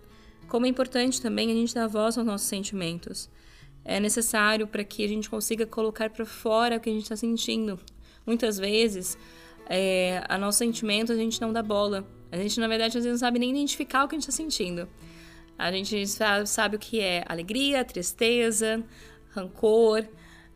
Como 0.48 0.64
é 0.64 0.68
importante 0.68 1.20
também 1.20 1.50
a 1.50 1.54
gente 1.54 1.74
dar 1.74 1.86
voz 1.86 2.16
aos 2.16 2.26
nossos 2.26 2.46
sentimentos. 2.46 3.28
É 3.84 4.00
necessário 4.00 4.66
para 4.66 4.82
que 4.82 5.04
a 5.04 5.08
gente 5.08 5.28
consiga 5.28 5.66
colocar 5.66 6.10
para 6.10 6.24
fora 6.24 6.76
o 6.76 6.80
que 6.80 6.88
a 6.88 6.92
gente 6.92 7.02
está 7.02 7.16
sentindo. 7.16 7.78
Muitas 8.26 8.58
vezes, 8.58 9.18
é, 9.68 10.24
a 10.28 10.38
nosso 10.38 10.58
sentimento 10.58 11.12
a 11.12 11.16
gente 11.16 11.40
não 11.40 11.52
dá 11.52 11.62
bola. 11.62 12.06
A 12.32 12.36
gente, 12.36 12.58
na 12.58 12.68
verdade, 12.68 12.98
às 12.98 13.04
vezes 13.04 13.20
não 13.20 13.26
sabe 13.26 13.38
nem 13.38 13.50
identificar 13.50 14.04
o 14.04 14.08
que 14.08 14.14
a 14.14 14.18
gente 14.18 14.28
está 14.28 14.36
sentindo. 14.36 14.88
A 15.58 15.70
gente 15.72 16.06
sabe 16.46 16.76
o 16.76 16.78
que 16.78 17.00
é 17.00 17.24
alegria, 17.26 17.84
tristeza, 17.84 18.82
rancor, 19.30 20.04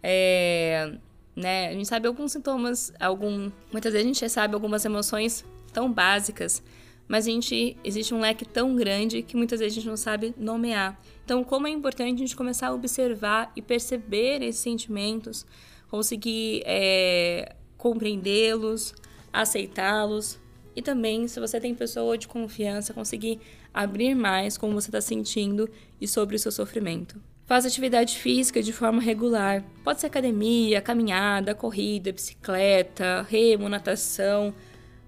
é, 0.02 0.92
né? 1.34 1.68
A 1.68 1.72
gente 1.72 1.88
sabe 1.88 2.06
alguns 2.06 2.32
sintomas, 2.32 2.92
algum, 3.00 3.50
muitas 3.72 3.92
vezes 3.92 4.04
a 4.04 4.12
gente 4.12 4.28
sabe 4.28 4.54
algumas 4.54 4.84
emoções 4.84 5.44
tão 5.72 5.92
básicas 5.92 6.62
mas 7.10 7.26
a 7.26 7.30
gente 7.32 7.76
existe 7.82 8.14
um 8.14 8.20
leque 8.20 8.44
tão 8.44 8.76
grande 8.76 9.20
que 9.20 9.36
muitas 9.36 9.58
vezes 9.58 9.76
a 9.76 9.80
gente 9.80 9.88
não 9.88 9.96
sabe 9.96 10.32
nomear. 10.38 10.96
Então, 11.24 11.42
como 11.42 11.66
é 11.66 11.70
importante 11.70 12.14
a 12.14 12.18
gente 12.18 12.36
começar 12.36 12.68
a 12.68 12.72
observar 12.72 13.50
e 13.56 13.60
perceber 13.60 14.44
esses 14.44 14.60
sentimentos, 14.60 15.44
conseguir 15.88 16.62
é, 16.64 17.56
compreendê-los, 17.76 18.94
aceitá-los 19.32 20.38
e 20.74 20.82
também, 20.82 21.26
se 21.26 21.40
você 21.40 21.60
tem 21.60 21.74
pessoa 21.74 22.16
de 22.16 22.28
confiança, 22.28 22.94
conseguir 22.94 23.40
abrir 23.74 24.14
mais 24.14 24.56
como 24.56 24.72
você 24.72 24.88
está 24.88 25.00
sentindo 25.00 25.68
e 26.00 26.06
sobre 26.06 26.36
o 26.36 26.38
seu 26.38 26.52
sofrimento. 26.52 27.20
Faz 27.44 27.66
atividade 27.66 28.16
física 28.16 28.62
de 28.62 28.72
forma 28.72 29.02
regular. 29.02 29.64
Pode 29.82 30.00
ser 30.00 30.06
academia, 30.06 30.80
caminhada, 30.80 31.54
corrida, 31.54 32.12
bicicleta, 32.12 33.26
remo, 33.28 33.68
natação, 33.68 34.54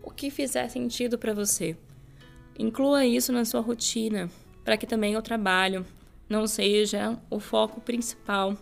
o 0.03 0.11
que 0.11 0.31
fizer 0.31 0.69
sentido 0.69 1.17
para 1.17 1.33
você. 1.33 1.77
Inclua 2.59 3.07
isso 3.07 3.33
na 3.33 3.45
sua 3.45 3.61
rotina, 3.61 4.29
para 4.65 4.77
que 4.77 4.87
também 4.87 5.17
o 5.17 5.23
trabalho 5.23 5.87
não 6.29 6.47
seja 6.47 7.17
o 7.31 7.39
foco 7.39 7.81
principal 7.81 8.57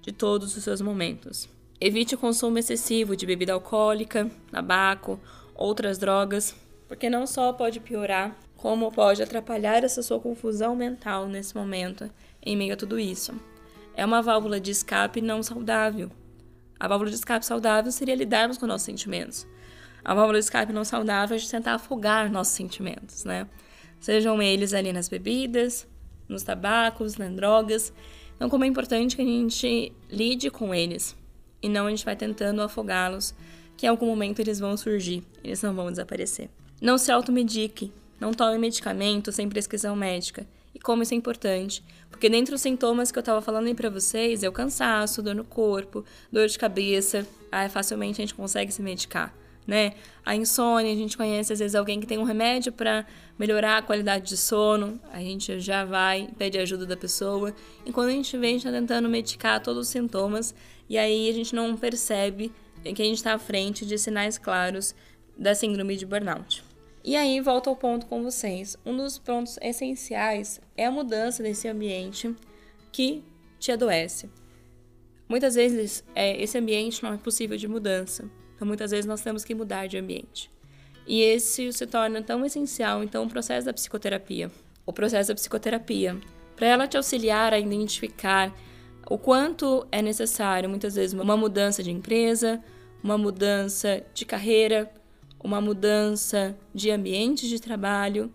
de 0.00 0.12
todos 0.12 0.56
os 0.56 0.62
seus 0.62 0.80
momentos. 0.80 1.48
Evite 1.80 2.14
o 2.14 2.18
consumo 2.18 2.58
excessivo 2.58 3.16
de 3.16 3.26
bebida 3.26 3.52
alcoólica, 3.52 4.30
tabaco, 4.50 5.20
outras 5.58 5.98
drogas, 5.98 6.54
porque 6.86 7.10
não 7.10 7.26
só 7.26 7.52
pode 7.52 7.80
piorar, 7.80 8.34
como 8.56 8.90
pode 8.90 9.22
atrapalhar 9.22 9.84
essa 9.84 10.02
sua 10.02 10.18
confusão 10.18 10.74
mental 10.74 11.28
nesse 11.28 11.54
momento, 11.54 12.10
em 12.42 12.56
meio 12.56 12.72
a 12.72 12.76
tudo 12.76 12.98
isso. 12.98 13.34
É 13.94 14.04
uma 14.06 14.22
válvula 14.22 14.58
de 14.58 14.70
escape 14.70 15.20
não 15.20 15.42
saudável. 15.42 16.10
A 16.80 16.88
válvula 16.88 17.10
de 17.10 17.16
escape 17.16 17.44
saudável 17.44 17.92
seria 17.92 18.14
lidarmos 18.14 18.56
com 18.56 18.66
nossos 18.66 18.86
sentimentos, 18.86 19.46
a 20.04 20.14
válvula 20.14 20.38
de 20.38 20.44
escape 20.44 20.72
não 20.72 20.84
saudável 20.84 21.36
é 21.36 21.38
de 21.38 21.50
tentar 21.50 21.74
afogar 21.74 22.30
nossos 22.30 22.54
sentimentos, 22.54 23.24
né? 23.24 23.46
Sejam 24.00 24.40
eles 24.40 24.72
ali 24.72 24.92
nas 24.92 25.06
bebidas, 25.06 25.86
nos 26.28 26.42
tabacos, 26.42 27.16
nas 27.16 27.30
drogas. 27.34 27.92
Então, 28.34 28.48
como 28.48 28.64
é 28.64 28.66
importante 28.66 29.16
que 29.16 29.20
a 29.20 29.24
gente 29.24 29.92
lide 30.08 30.50
com 30.50 30.74
eles 30.74 31.16
e 31.60 31.68
não 31.68 31.86
a 31.86 31.90
gente 31.90 32.04
vai 32.04 32.14
tentando 32.16 32.62
afogá-los, 32.62 33.34
que 33.78 33.86
em 33.86 33.88
algum 33.88 34.04
momento 34.04 34.40
eles 34.40 34.60
vão 34.60 34.76
surgir, 34.76 35.22
eles 35.42 35.62
não 35.62 35.74
vão 35.74 35.90
desaparecer. 35.90 36.50
Não 36.82 36.98
se 36.98 37.10
automedique, 37.10 37.90
não 38.20 38.34
tome 38.34 38.58
medicamento 38.58 39.32
sem 39.32 39.48
prescrição 39.48 39.96
médica. 39.96 40.46
E 40.74 40.78
como 40.78 41.02
isso 41.02 41.14
é 41.14 41.16
importante? 41.16 41.82
Porque 42.10 42.28
dentre 42.28 42.54
os 42.54 42.60
sintomas 42.60 43.10
que 43.10 43.18
eu 43.18 43.20
estava 43.20 43.40
falando 43.40 43.68
aí 43.68 43.74
para 43.74 43.88
vocês, 43.88 44.42
é 44.42 44.48
o 44.48 44.52
cansaço, 44.52 45.22
dor 45.22 45.34
no 45.34 45.44
corpo, 45.44 46.04
dor 46.30 46.46
de 46.46 46.58
cabeça. 46.58 47.26
Ah, 47.50 47.66
facilmente 47.70 48.20
a 48.20 48.22
gente 48.24 48.34
consegue 48.34 48.70
se 48.70 48.82
medicar 48.82 49.34
né? 49.68 49.92
A 50.24 50.34
insônia, 50.34 50.90
a 50.90 50.96
gente 50.96 51.14
conhece 51.14 51.52
às 51.52 51.58
vezes 51.58 51.74
alguém 51.74 52.00
que 52.00 52.06
tem 52.06 52.16
um 52.16 52.22
remédio 52.22 52.72
para 52.72 53.04
melhorar 53.38 53.76
a 53.76 53.82
qualidade 53.82 54.26
de 54.26 54.36
sono, 54.36 54.98
a 55.12 55.20
gente 55.20 55.60
já 55.60 55.84
vai 55.84 56.26
pede 56.38 56.58
ajuda 56.58 56.86
da 56.86 56.96
pessoa. 56.96 57.54
E 57.84 57.92
quando 57.92 58.08
a 58.08 58.12
gente 58.12 58.34
vê, 58.38 58.46
a 58.46 58.50
gente 58.50 58.66
está 58.66 58.72
tentando 58.72 59.10
medicar 59.10 59.62
todos 59.62 59.86
os 59.86 59.88
sintomas 59.88 60.54
e 60.88 60.96
aí 60.96 61.28
a 61.28 61.34
gente 61.34 61.54
não 61.54 61.76
percebe 61.76 62.50
que 62.82 63.02
a 63.02 63.04
gente 63.04 63.16
está 63.16 63.34
à 63.34 63.38
frente 63.38 63.84
de 63.84 63.98
sinais 63.98 64.38
claros 64.38 64.94
da 65.36 65.54
síndrome 65.54 65.96
de 65.96 66.06
burnout. 66.06 66.64
E 67.04 67.16
aí, 67.16 67.40
volto 67.40 67.70
ao 67.70 67.76
ponto 67.76 68.06
com 68.06 68.22
vocês. 68.22 68.76
Um 68.84 68.96
dos 68.96 69.18
pontos 69.18 69.58
essenciais 69.62 70.60
é 70.76 70.84
a 70.84 70.90
mudança 70.90 71.42
desse 71.42 71.68
ambiente 71.68 72.34
que 72.92 73.24
te 73.58 73.72
adoece. 73.72 74.28
Muitas 75.28 75.54
vezes, 75.54 76.04
é, 76.14 76.40
esse 76.42 76.58
ambiente 76.58 77.02
não 77.02 77.12
é 77.12 77.16
possível 77.16 77.56
de 77.56 77.68
mudança. 77.68 78.28
Então, 78.54 78.66
muitas 78.66 78.90
vezes, 78.90 79.06
nós 79.06 79.20
temos 79.20 79.44
que 79.44 79.54
mudar 79.54 79.86
de 79.86 79.96
ambiente. 79.96 80.50
E 81.06 81.22
esse 81.22 81.72
se 81.72 81.86
torna 81.86 82.22
tão 82.22 82.44
essencial, 82.44 83.02
então, 83.02 83.24
o 83.24 83.28
processo 83.28 83.66
da 83.66 83.72
psicoterapia. 83.72 84.50
O 84.84 84.92
processo 84.92 85.28
da 85.28 85.34
psicoterapia, 85.34 86.18
para 86.56 86.66
ela 86.66 86.88
te 86.88 86.96
auxiliar 86.96 87.54
a 87.54 87.58
identificar 87.58 88.52
o 89.08 89.16
quanto 89.16 89.86
é 89.90 90.02
necessário, 90.02 90.68
muitas 90.68 90.94
vezes, 90.94 91.18
uma 91.18 91.36
mudança 91.36 91.82
de 91.82 91.90
empresa, 91.90 92.62
uma 93.02 93.16
mudança 93.16 94.04
de 94.12 94.26
carreira, 94.26 94.90
uma 95.42 95.60
mudança 95.60 96.54
de 96.74 96.90
ambiente 96.90 97.48
de 97.48 97.58
trabalho. 97.58 98.30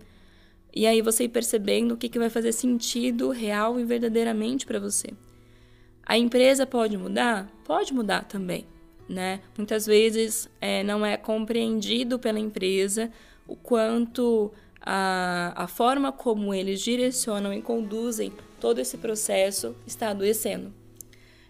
E 0.74 0.88
aí 0.88 1.01
você 1.01 1.25
ir 1.25 1.30
percebendo 1.30 1.94
o 1.94 1.98
que, 1.98 2.10
que 2.10 2.18
vai 2.18 2.30
fazer 2.30 2.51
sentido 2.51 3.30
real 3.30 3.80
e 3.80 3.84
verdadeiramente 3.84 4.65
para 4.65 4.80
você. 4.80 5.10
A 6.03 6.18
empresa 6.18 6.65
pode 6.65 6.98
mudar? 6.98 7.48
Pode 7.63 7.94
mudar 7.94 8.24
também. 8.24 8.65
Né? 9.08 9.42
Muitas 9.56 9.86
vezes 9.86 10.50
é, 10.60 10.84
não 10.84 11.06
é 11.06 11.18
compreendido 11.18 12.18
pela 12.18 12.39
empresa 12.39 13.12
o 13.46 13.56
quanto 13.56 14.51
a, 14.82 15.53
a 15.56 15.68
forma 15.68 16.12
como 16.12 16.53
eles 16.53 16.82
direcionam 16.82 17.53
e 17.53 17.62
conduzem 17.62 18.34
todo 18.63 18.79
esse 18.79 18.98
processo 18.98 19.75
está 19.86 20.12
adoecendo. 20.12 20.74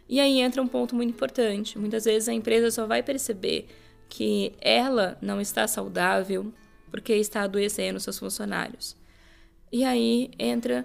E 0.10 0.20
aí 0.20 0.40
entra 0.40 0.64
um 0.64 0.68
ponto 0.68 0.96
muito 0.96 1.12
importante. 1.12 1.78
Muitas 1.78 2.06
vezes 2.06 2.28
a 2.28 2.34
empresa 2.34 2.72
só 2.72 2.88
vai 2.88 3.04
perceber 3.04 3.68
que 4.10 4.54
ela 4.60 5.16
não 5.22 5.40
está 5.40 5.68
saudável 5.68 6.52
porque 6.90 7.14
está 7.14 7.44
adoecendo 7.44 8.00
seus 8.00 8.18
funcionários. 8.18 8.98
E 9.72 9.84
aí 9.84 10.32
entra 10.40 10.84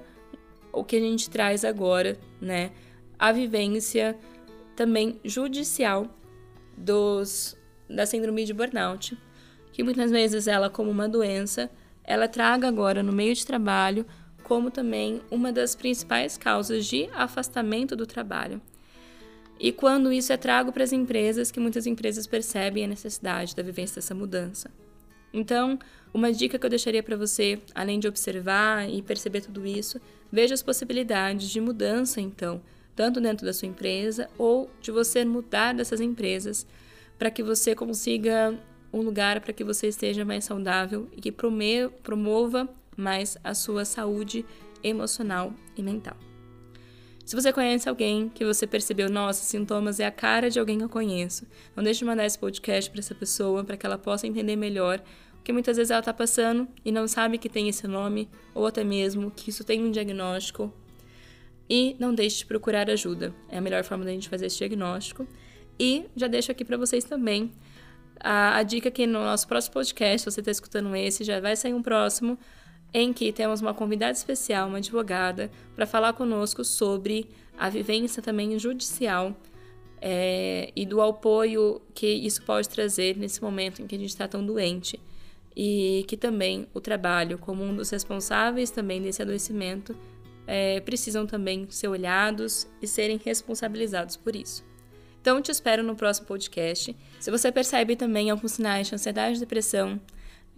o 0.70 0.84
que 0.84 0.96
a 0.96 1.00
gente 1.00 1.30
traz 1.30 1.64
agora, 1.64 2.18
né? 2.38 2.72
A 3.18 3.32
vivência 3.32 4.14
também 4.76 5.18
judicial 5.24 6.14
dos 6.76 7.56
da 7.88 8.04
síndrome 8.04 8.44
de 8.44 8.52
burnout, 8.52 9.16
que 9.72 9.82
muitas 9.82 10.10
vezes 10.10 10.46
ela 10.46 10.68
como 10.68 10.90
uma 10.90 11.08
doença, 11.08 11.70
ela 12.04 12.28
traga 12.28 12.68
agora 12.68 13.02
no 13.02 13.12
meio 13.14 13.34
de 13.34 13.46
trabalho 13.46 14.04
como 14.48 14.70
também 14.70 15.20
uma 15.30 15.52
das 15.52 15.76
principais 15.76 16.38
causas 16.38 16.86
de 16.86 17.06
afastamento 17.12 17.94
do 17.94 18.06
trabalho. 18.06 18.60
E 19.60 19.70
quando 19.70 20.10
isso 20.10 20.32
é 20.32 20.38
trago 20.38 20.72
para 20.72 20.82
as 20.82 20.92
empresas, 20.92 21.50
que 21.50 21.60
muitas 21.60 21.86
empresas 21.86 22.26
percebem 22.26 22.84
a 22.84 22.88
necessidade 22.88 23.54
da 23.54 23.62
vivência 23.62 23.96
dessa 23.96 24.14
mudança. 24.14 24.70
Então, 25.34 25.78
uma 26.14 26.32
dica 26.32 26.58
que 26.58 26.64
eu 26.64 26.70
deixaria 26.70 27.02
para 27.02 27.16
você, 27.16 27.60
além 27.74 28.00
de 28.00 28.08
observar 28.08 28.88
e 28.88 29.02
perceber 29.02 29.42
tudo 29.42 29.66
isso, 29.66 30.00
veja 30.32 30.54
as 30.54 30.62
possibilidades 30.62 31.50
de 31.50 31.60
mudança, 31.60 32.18
então, 32.18 32.62
tanto 32.96 33.20
dentro 33.20 33.44
da 33.44 33.52
sua 33.52 33.68
empresa 33.68 34.30
ou 34.38 34.70
de 34.80 34.90
você 34.90 35.24
mudar 35.26 35.74
dessas 35.74 36.00
empresas 36.00 36.66
para 37.18 37.30
que 37.30 37.42
você 37.42 37.74
consiga 37.74 38.58
um 38.90 39.02
lugar 39.02 39.40
para 39.40 39.52
que 39.52 39.62
você 39.62 39.88
esteja 39.88 40.24
mais 40.24 40.44
saudável 40.44 41.06
e 41.14 41.20
que 41.20 41.30
promova 41.30 42.66
mais 42.98 43.38
a 43.42 43.54
sua 43.54 43.84
saúde 43.84 44.44
emocional 44.82 45.52
e 45.76 45.82
mental. 45.82 46.16
Se 47.24 47.36
você 47.36 47.52
conhece 47.52 47.88
alguém 47.88 48.28
que 48.30 48.44
você 48.44 48.66
percebeu, 48.66 49.10
nossa, 49.10 49.44
sintomas 49.44 50.00
é 50.00 50.06
a 50.06 50.10
cara 50.10 50.48
de 50.48 50.58
alguém 50.58 50.78
que 50.78 50.84
eu 50.84 50.88
conheço, 50.88 51.46
não 51.76 51.84
deixe 51.84 51.98
de 51.98 52.06
mandar 52.06 52.24
esse 52.24 52.38
podcast 52.38 52.90
para 52.90 53.00
essa 53.00 53.14
pessoa 53.14 53.62
para 53.62 53.76
que 53.76 53.84
ela 53.84 53.98
possa 53.98 54.26
entender 54.26 54.56
melhor 54.56 55.02
o 55.38 55.42
que 55.42 55.52
muitas 55.52 55.76
vezes 55.76 55.90
ela 55.90 56.00
está 56.00 56.12
passando 56.12 56.66
e 56.84 56.90
não 56.90 57.06
sabe 57.06 57.38
que 57.38 57.48
tem 57.48 57.68
esse 57.68 57.86
nome, 57.86 58.30
ou 58.54 58.66
até 58.66 58.82
mesmo 58.82 59.30
que 59.30 59.50
isso 59.50 59.62
tem 59.62 59.84
um 59.84 59.90
diagnóstico. 59.90 60.72
E 61.68 61.96
não 61.98 62.14
deixe 62.14 62.38
de 62.38 62.46
procurar 62.46 62.88
ajuda. 62.88 63.34
É 63.50 63.58
a 63.58 63.60
melhor 63.60 63.84
forma 63.84 64.06
da 64.06 64.10
gente 64.10 64.26
fazer 64.26 64.46
esse 64.46 64.56
diagnóstico. 64.56 65.28
E 65.78 66.06
já 66.16 66.26
deixo 66.26 66.50
aqui 66.50 66.64
para 66.64 66.78
vocês 66.78 67.04
também 67.04 67.52
a, 68.20 68.56
a, 68.56 68.62
dica 68.62 68.90
que 68.90 69.06
no 69.06 69.20
nosso 69.20 69.46
próximo 69.46 69.74
podcast, 69.74 70.20
se 70.20 70.30
você 70.30 70.40
está 70.40 70.50
escutando 70.50 70.94
esse, 70.96 71.24
já 71.24 71.40
vai 71.40 71.54
sair 71.56 71.74
um 71.74 71.82
próximo 71.82 72.38
em 72.92 73.12
que 73.12 73.32
temos 73.32 73.60
uma 73.60 73.74
convidada 73.74 74.12
especial, 74.12 74.68
uma 74.68 74.78
advogada, 74.78 75.50
para 75.74 75.86
falar 75.86 76.12
conosco 76.12 76.64
sobre 76.64 77.28
a 77.56 77.68
vivência 77.68 78.22
também 78.22 78.58
judicial 78.58 79.36
é, 80.00 80.72
e 80.74 80.86
do 80.86 81.00
apoio 81.00 81.82
que 81.94 82.06
isso 82.06 82.42
pode 82.42 82.68
trazer 82.68 83.16
nesse 83.16 83.42
momento 83.42 83.82
em 83.82 83.86
que 83.86 83.96
a 83.96 83.98
gente 83.98 84.10
está 84.10 84.28
tão 84.28 84.44
doente 84.44 84.98
e 85.56 86.04
que 86.06 86.16
também 86.16 86.68
o 86.72 86.80
trabalho, 86.80 87.36
como 87.36 87.64
um 87.64 87.74
dos 87.74 87.90
responsáveis 87.90 88.70
também 88.70 89.02
desse 89.02 89.20
adoecimento, 89.20 89.94
é, 90.46 90.80
precisam 90.80 91.26
também 91.26 91.66
ser 91.68 91.88
olhados 91.88 92.68
e 92.80 92.86
serem 92.86 93.20
responsabilizados 93.22 94.16
por 94.16 94.36
isso. 94.36 94.64
Então, 95.20 95.42
te 95.42 95.50
espero 95.50 95.82
no 95.82 95.96
próximo 95.96 96.28
podcast. 96.28 96.96
Se 97.18 97.30
você 97.30 97.50
percebe 97.50 97.96
também 97.96 98.30
alguns 98.30 98.52
sinais 98.52 98.86
de 98.86 98.94
ansiedade 98.94 99.36
e 99.36 99.40
depressão, 99.40 100.00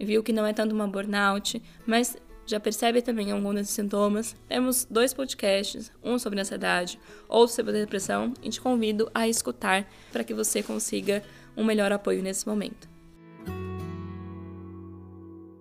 viu 0.03 0.23
que 0.23 0.33
não 0.33 0.45
é 0.45 0.53
tanto 0.53 0.73
uma 0.73 0.87
burnout, 0.87 1.61
mas 1.85 2.17
já 2.45 2.59
percebe 2.59 3.01
também 3.01 3.31
alguns 3.31 3.55
desses 3.55 3.73
sintomas, 3.73 4.35
temos 4.47 4.85
dois 4.89 5.13
podcasts, 5.13 5.91
um 6.03 6.19
sobre 6.19 6.39
ansiedade, 6.39 6.99
outro 7.29 7.55
sobre 7.55 7.71
depressão, 7.73 8.33
e 8.41 8.49
te 8.49 8.59
convido 8.59 9.09
a 9.13 9.27
escutar 9.27 9.87
para 10.11 10.23
que 10.23 10.33
você 10.33 10.61
consiga 10.61 11.23
um 11.55 11.63
melhor 11.63 11.91
apoio 11.91 12.21
nesse 12.21 12.47
momento. 12.47 12.89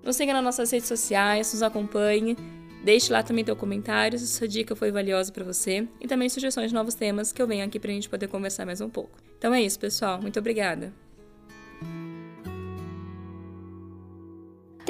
Nos 0.02 0.16
siga 0.16 0.32
nas 0.32 0.42
nossas 0.42 0.70
redes 0.70 0.88
sociais, 0.88 1.52
nos 1.52 1.62
acompanhe, 1.62 2.36
deixe 2.82 3.12
lá 3.12 3.22
também 3.22 3.44
teu 3.44 3.54
comentário 3.54 4.18
se 4.18 4.26
sua 4.26 4.48
dica 4.48 4.74
foi 4.74 4.90
valiosa 4.90 5.30
para 5.30 5.44
você 5.44 5.86
e 6.00 6.08
também 6.08 6.28
sugestões 6.28 6.70
de 6.70 6.74
novos 6.74 6.94
temas 6.94 7.32
que 7.32 7.40
eu 7.40 7.46
venho 7.46 7.64
aqui 7.64 7.78
para 7.78 7.90
a 7.90 7.94
gente 7.94 8.08
poder 8.08 8.26
conversar 8.26 8.64
mais 8.64 8.80
um 8.80 8.88
pouco. 8.88 9.18
Então 9.38 9.52
é 9.52 9.62
isso, 9.62 9.78
pessoal. 9.78 10.20
Muito 10.20 10.38
obrigada. 10.38 10.92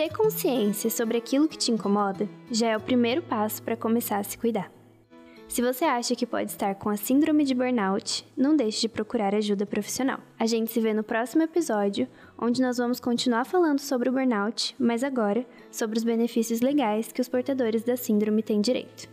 Ter 0.01 0.17
consciência 0.17 0.89
sobre 0.89 1.19
aquilo 1.19 1.47
que 1.47 1.59
te 1.59 1.71
incomoda 1.71 2.27
já 2.51 2.69
é 2.69 2.75
o 2.75 2.81
primeiro 2.81 3.21
passo 3.21 3.63
para 3.63 3.77
começar 3.77 4.17
a 4.17 4.23
se 4.23 4.39
cuidar. 4.39 4.73
Se 5.47 5.61
você 5.61 5.85
acha 5.85 6.17
que 6.17 6.25
pode 6.25 6.51
estar 6.51 6.75
com 6.77 6.89
a 6.89 6.97
síndrome 6.97 7.45
de 7.45 7.55
burnout, 7.55 8.27
não 8.35 8.57
deixe 8.57 8.81
de 8.81 8.89
procurar 8.89 9.35
ajuda 9.35 9.67
profissional. 9.67 10.19
A 10.39 10.47
gente 10.47 10.71
se 10.71 10.81
vê 10.81 10.95
no 10.95 11.03
próximo 11.03 11.43
episódio, 11.43 12.09
onde 12.39 12.63
nós 12.63 12.79
vamos 12.79 12.99
continuar 12.99 13.45
falando 13.45 13.79
sobre 13.79 14.09
o 14.09 14.13
burnout, 14.13 14.75
mas 14.79 15.05
agora 15.05 15.45
sobre 15.71 15.99
os 15.99 16.05
benefícios 16.05 16.63
legais 16.63 17.13
que 17.13 17.21
os 17.21 17.29
portadores 17.29 17.85
da 17.85 17.95
síndrome 17.95 18.43
têm 18.43 18.63
direito. 18.63 19.07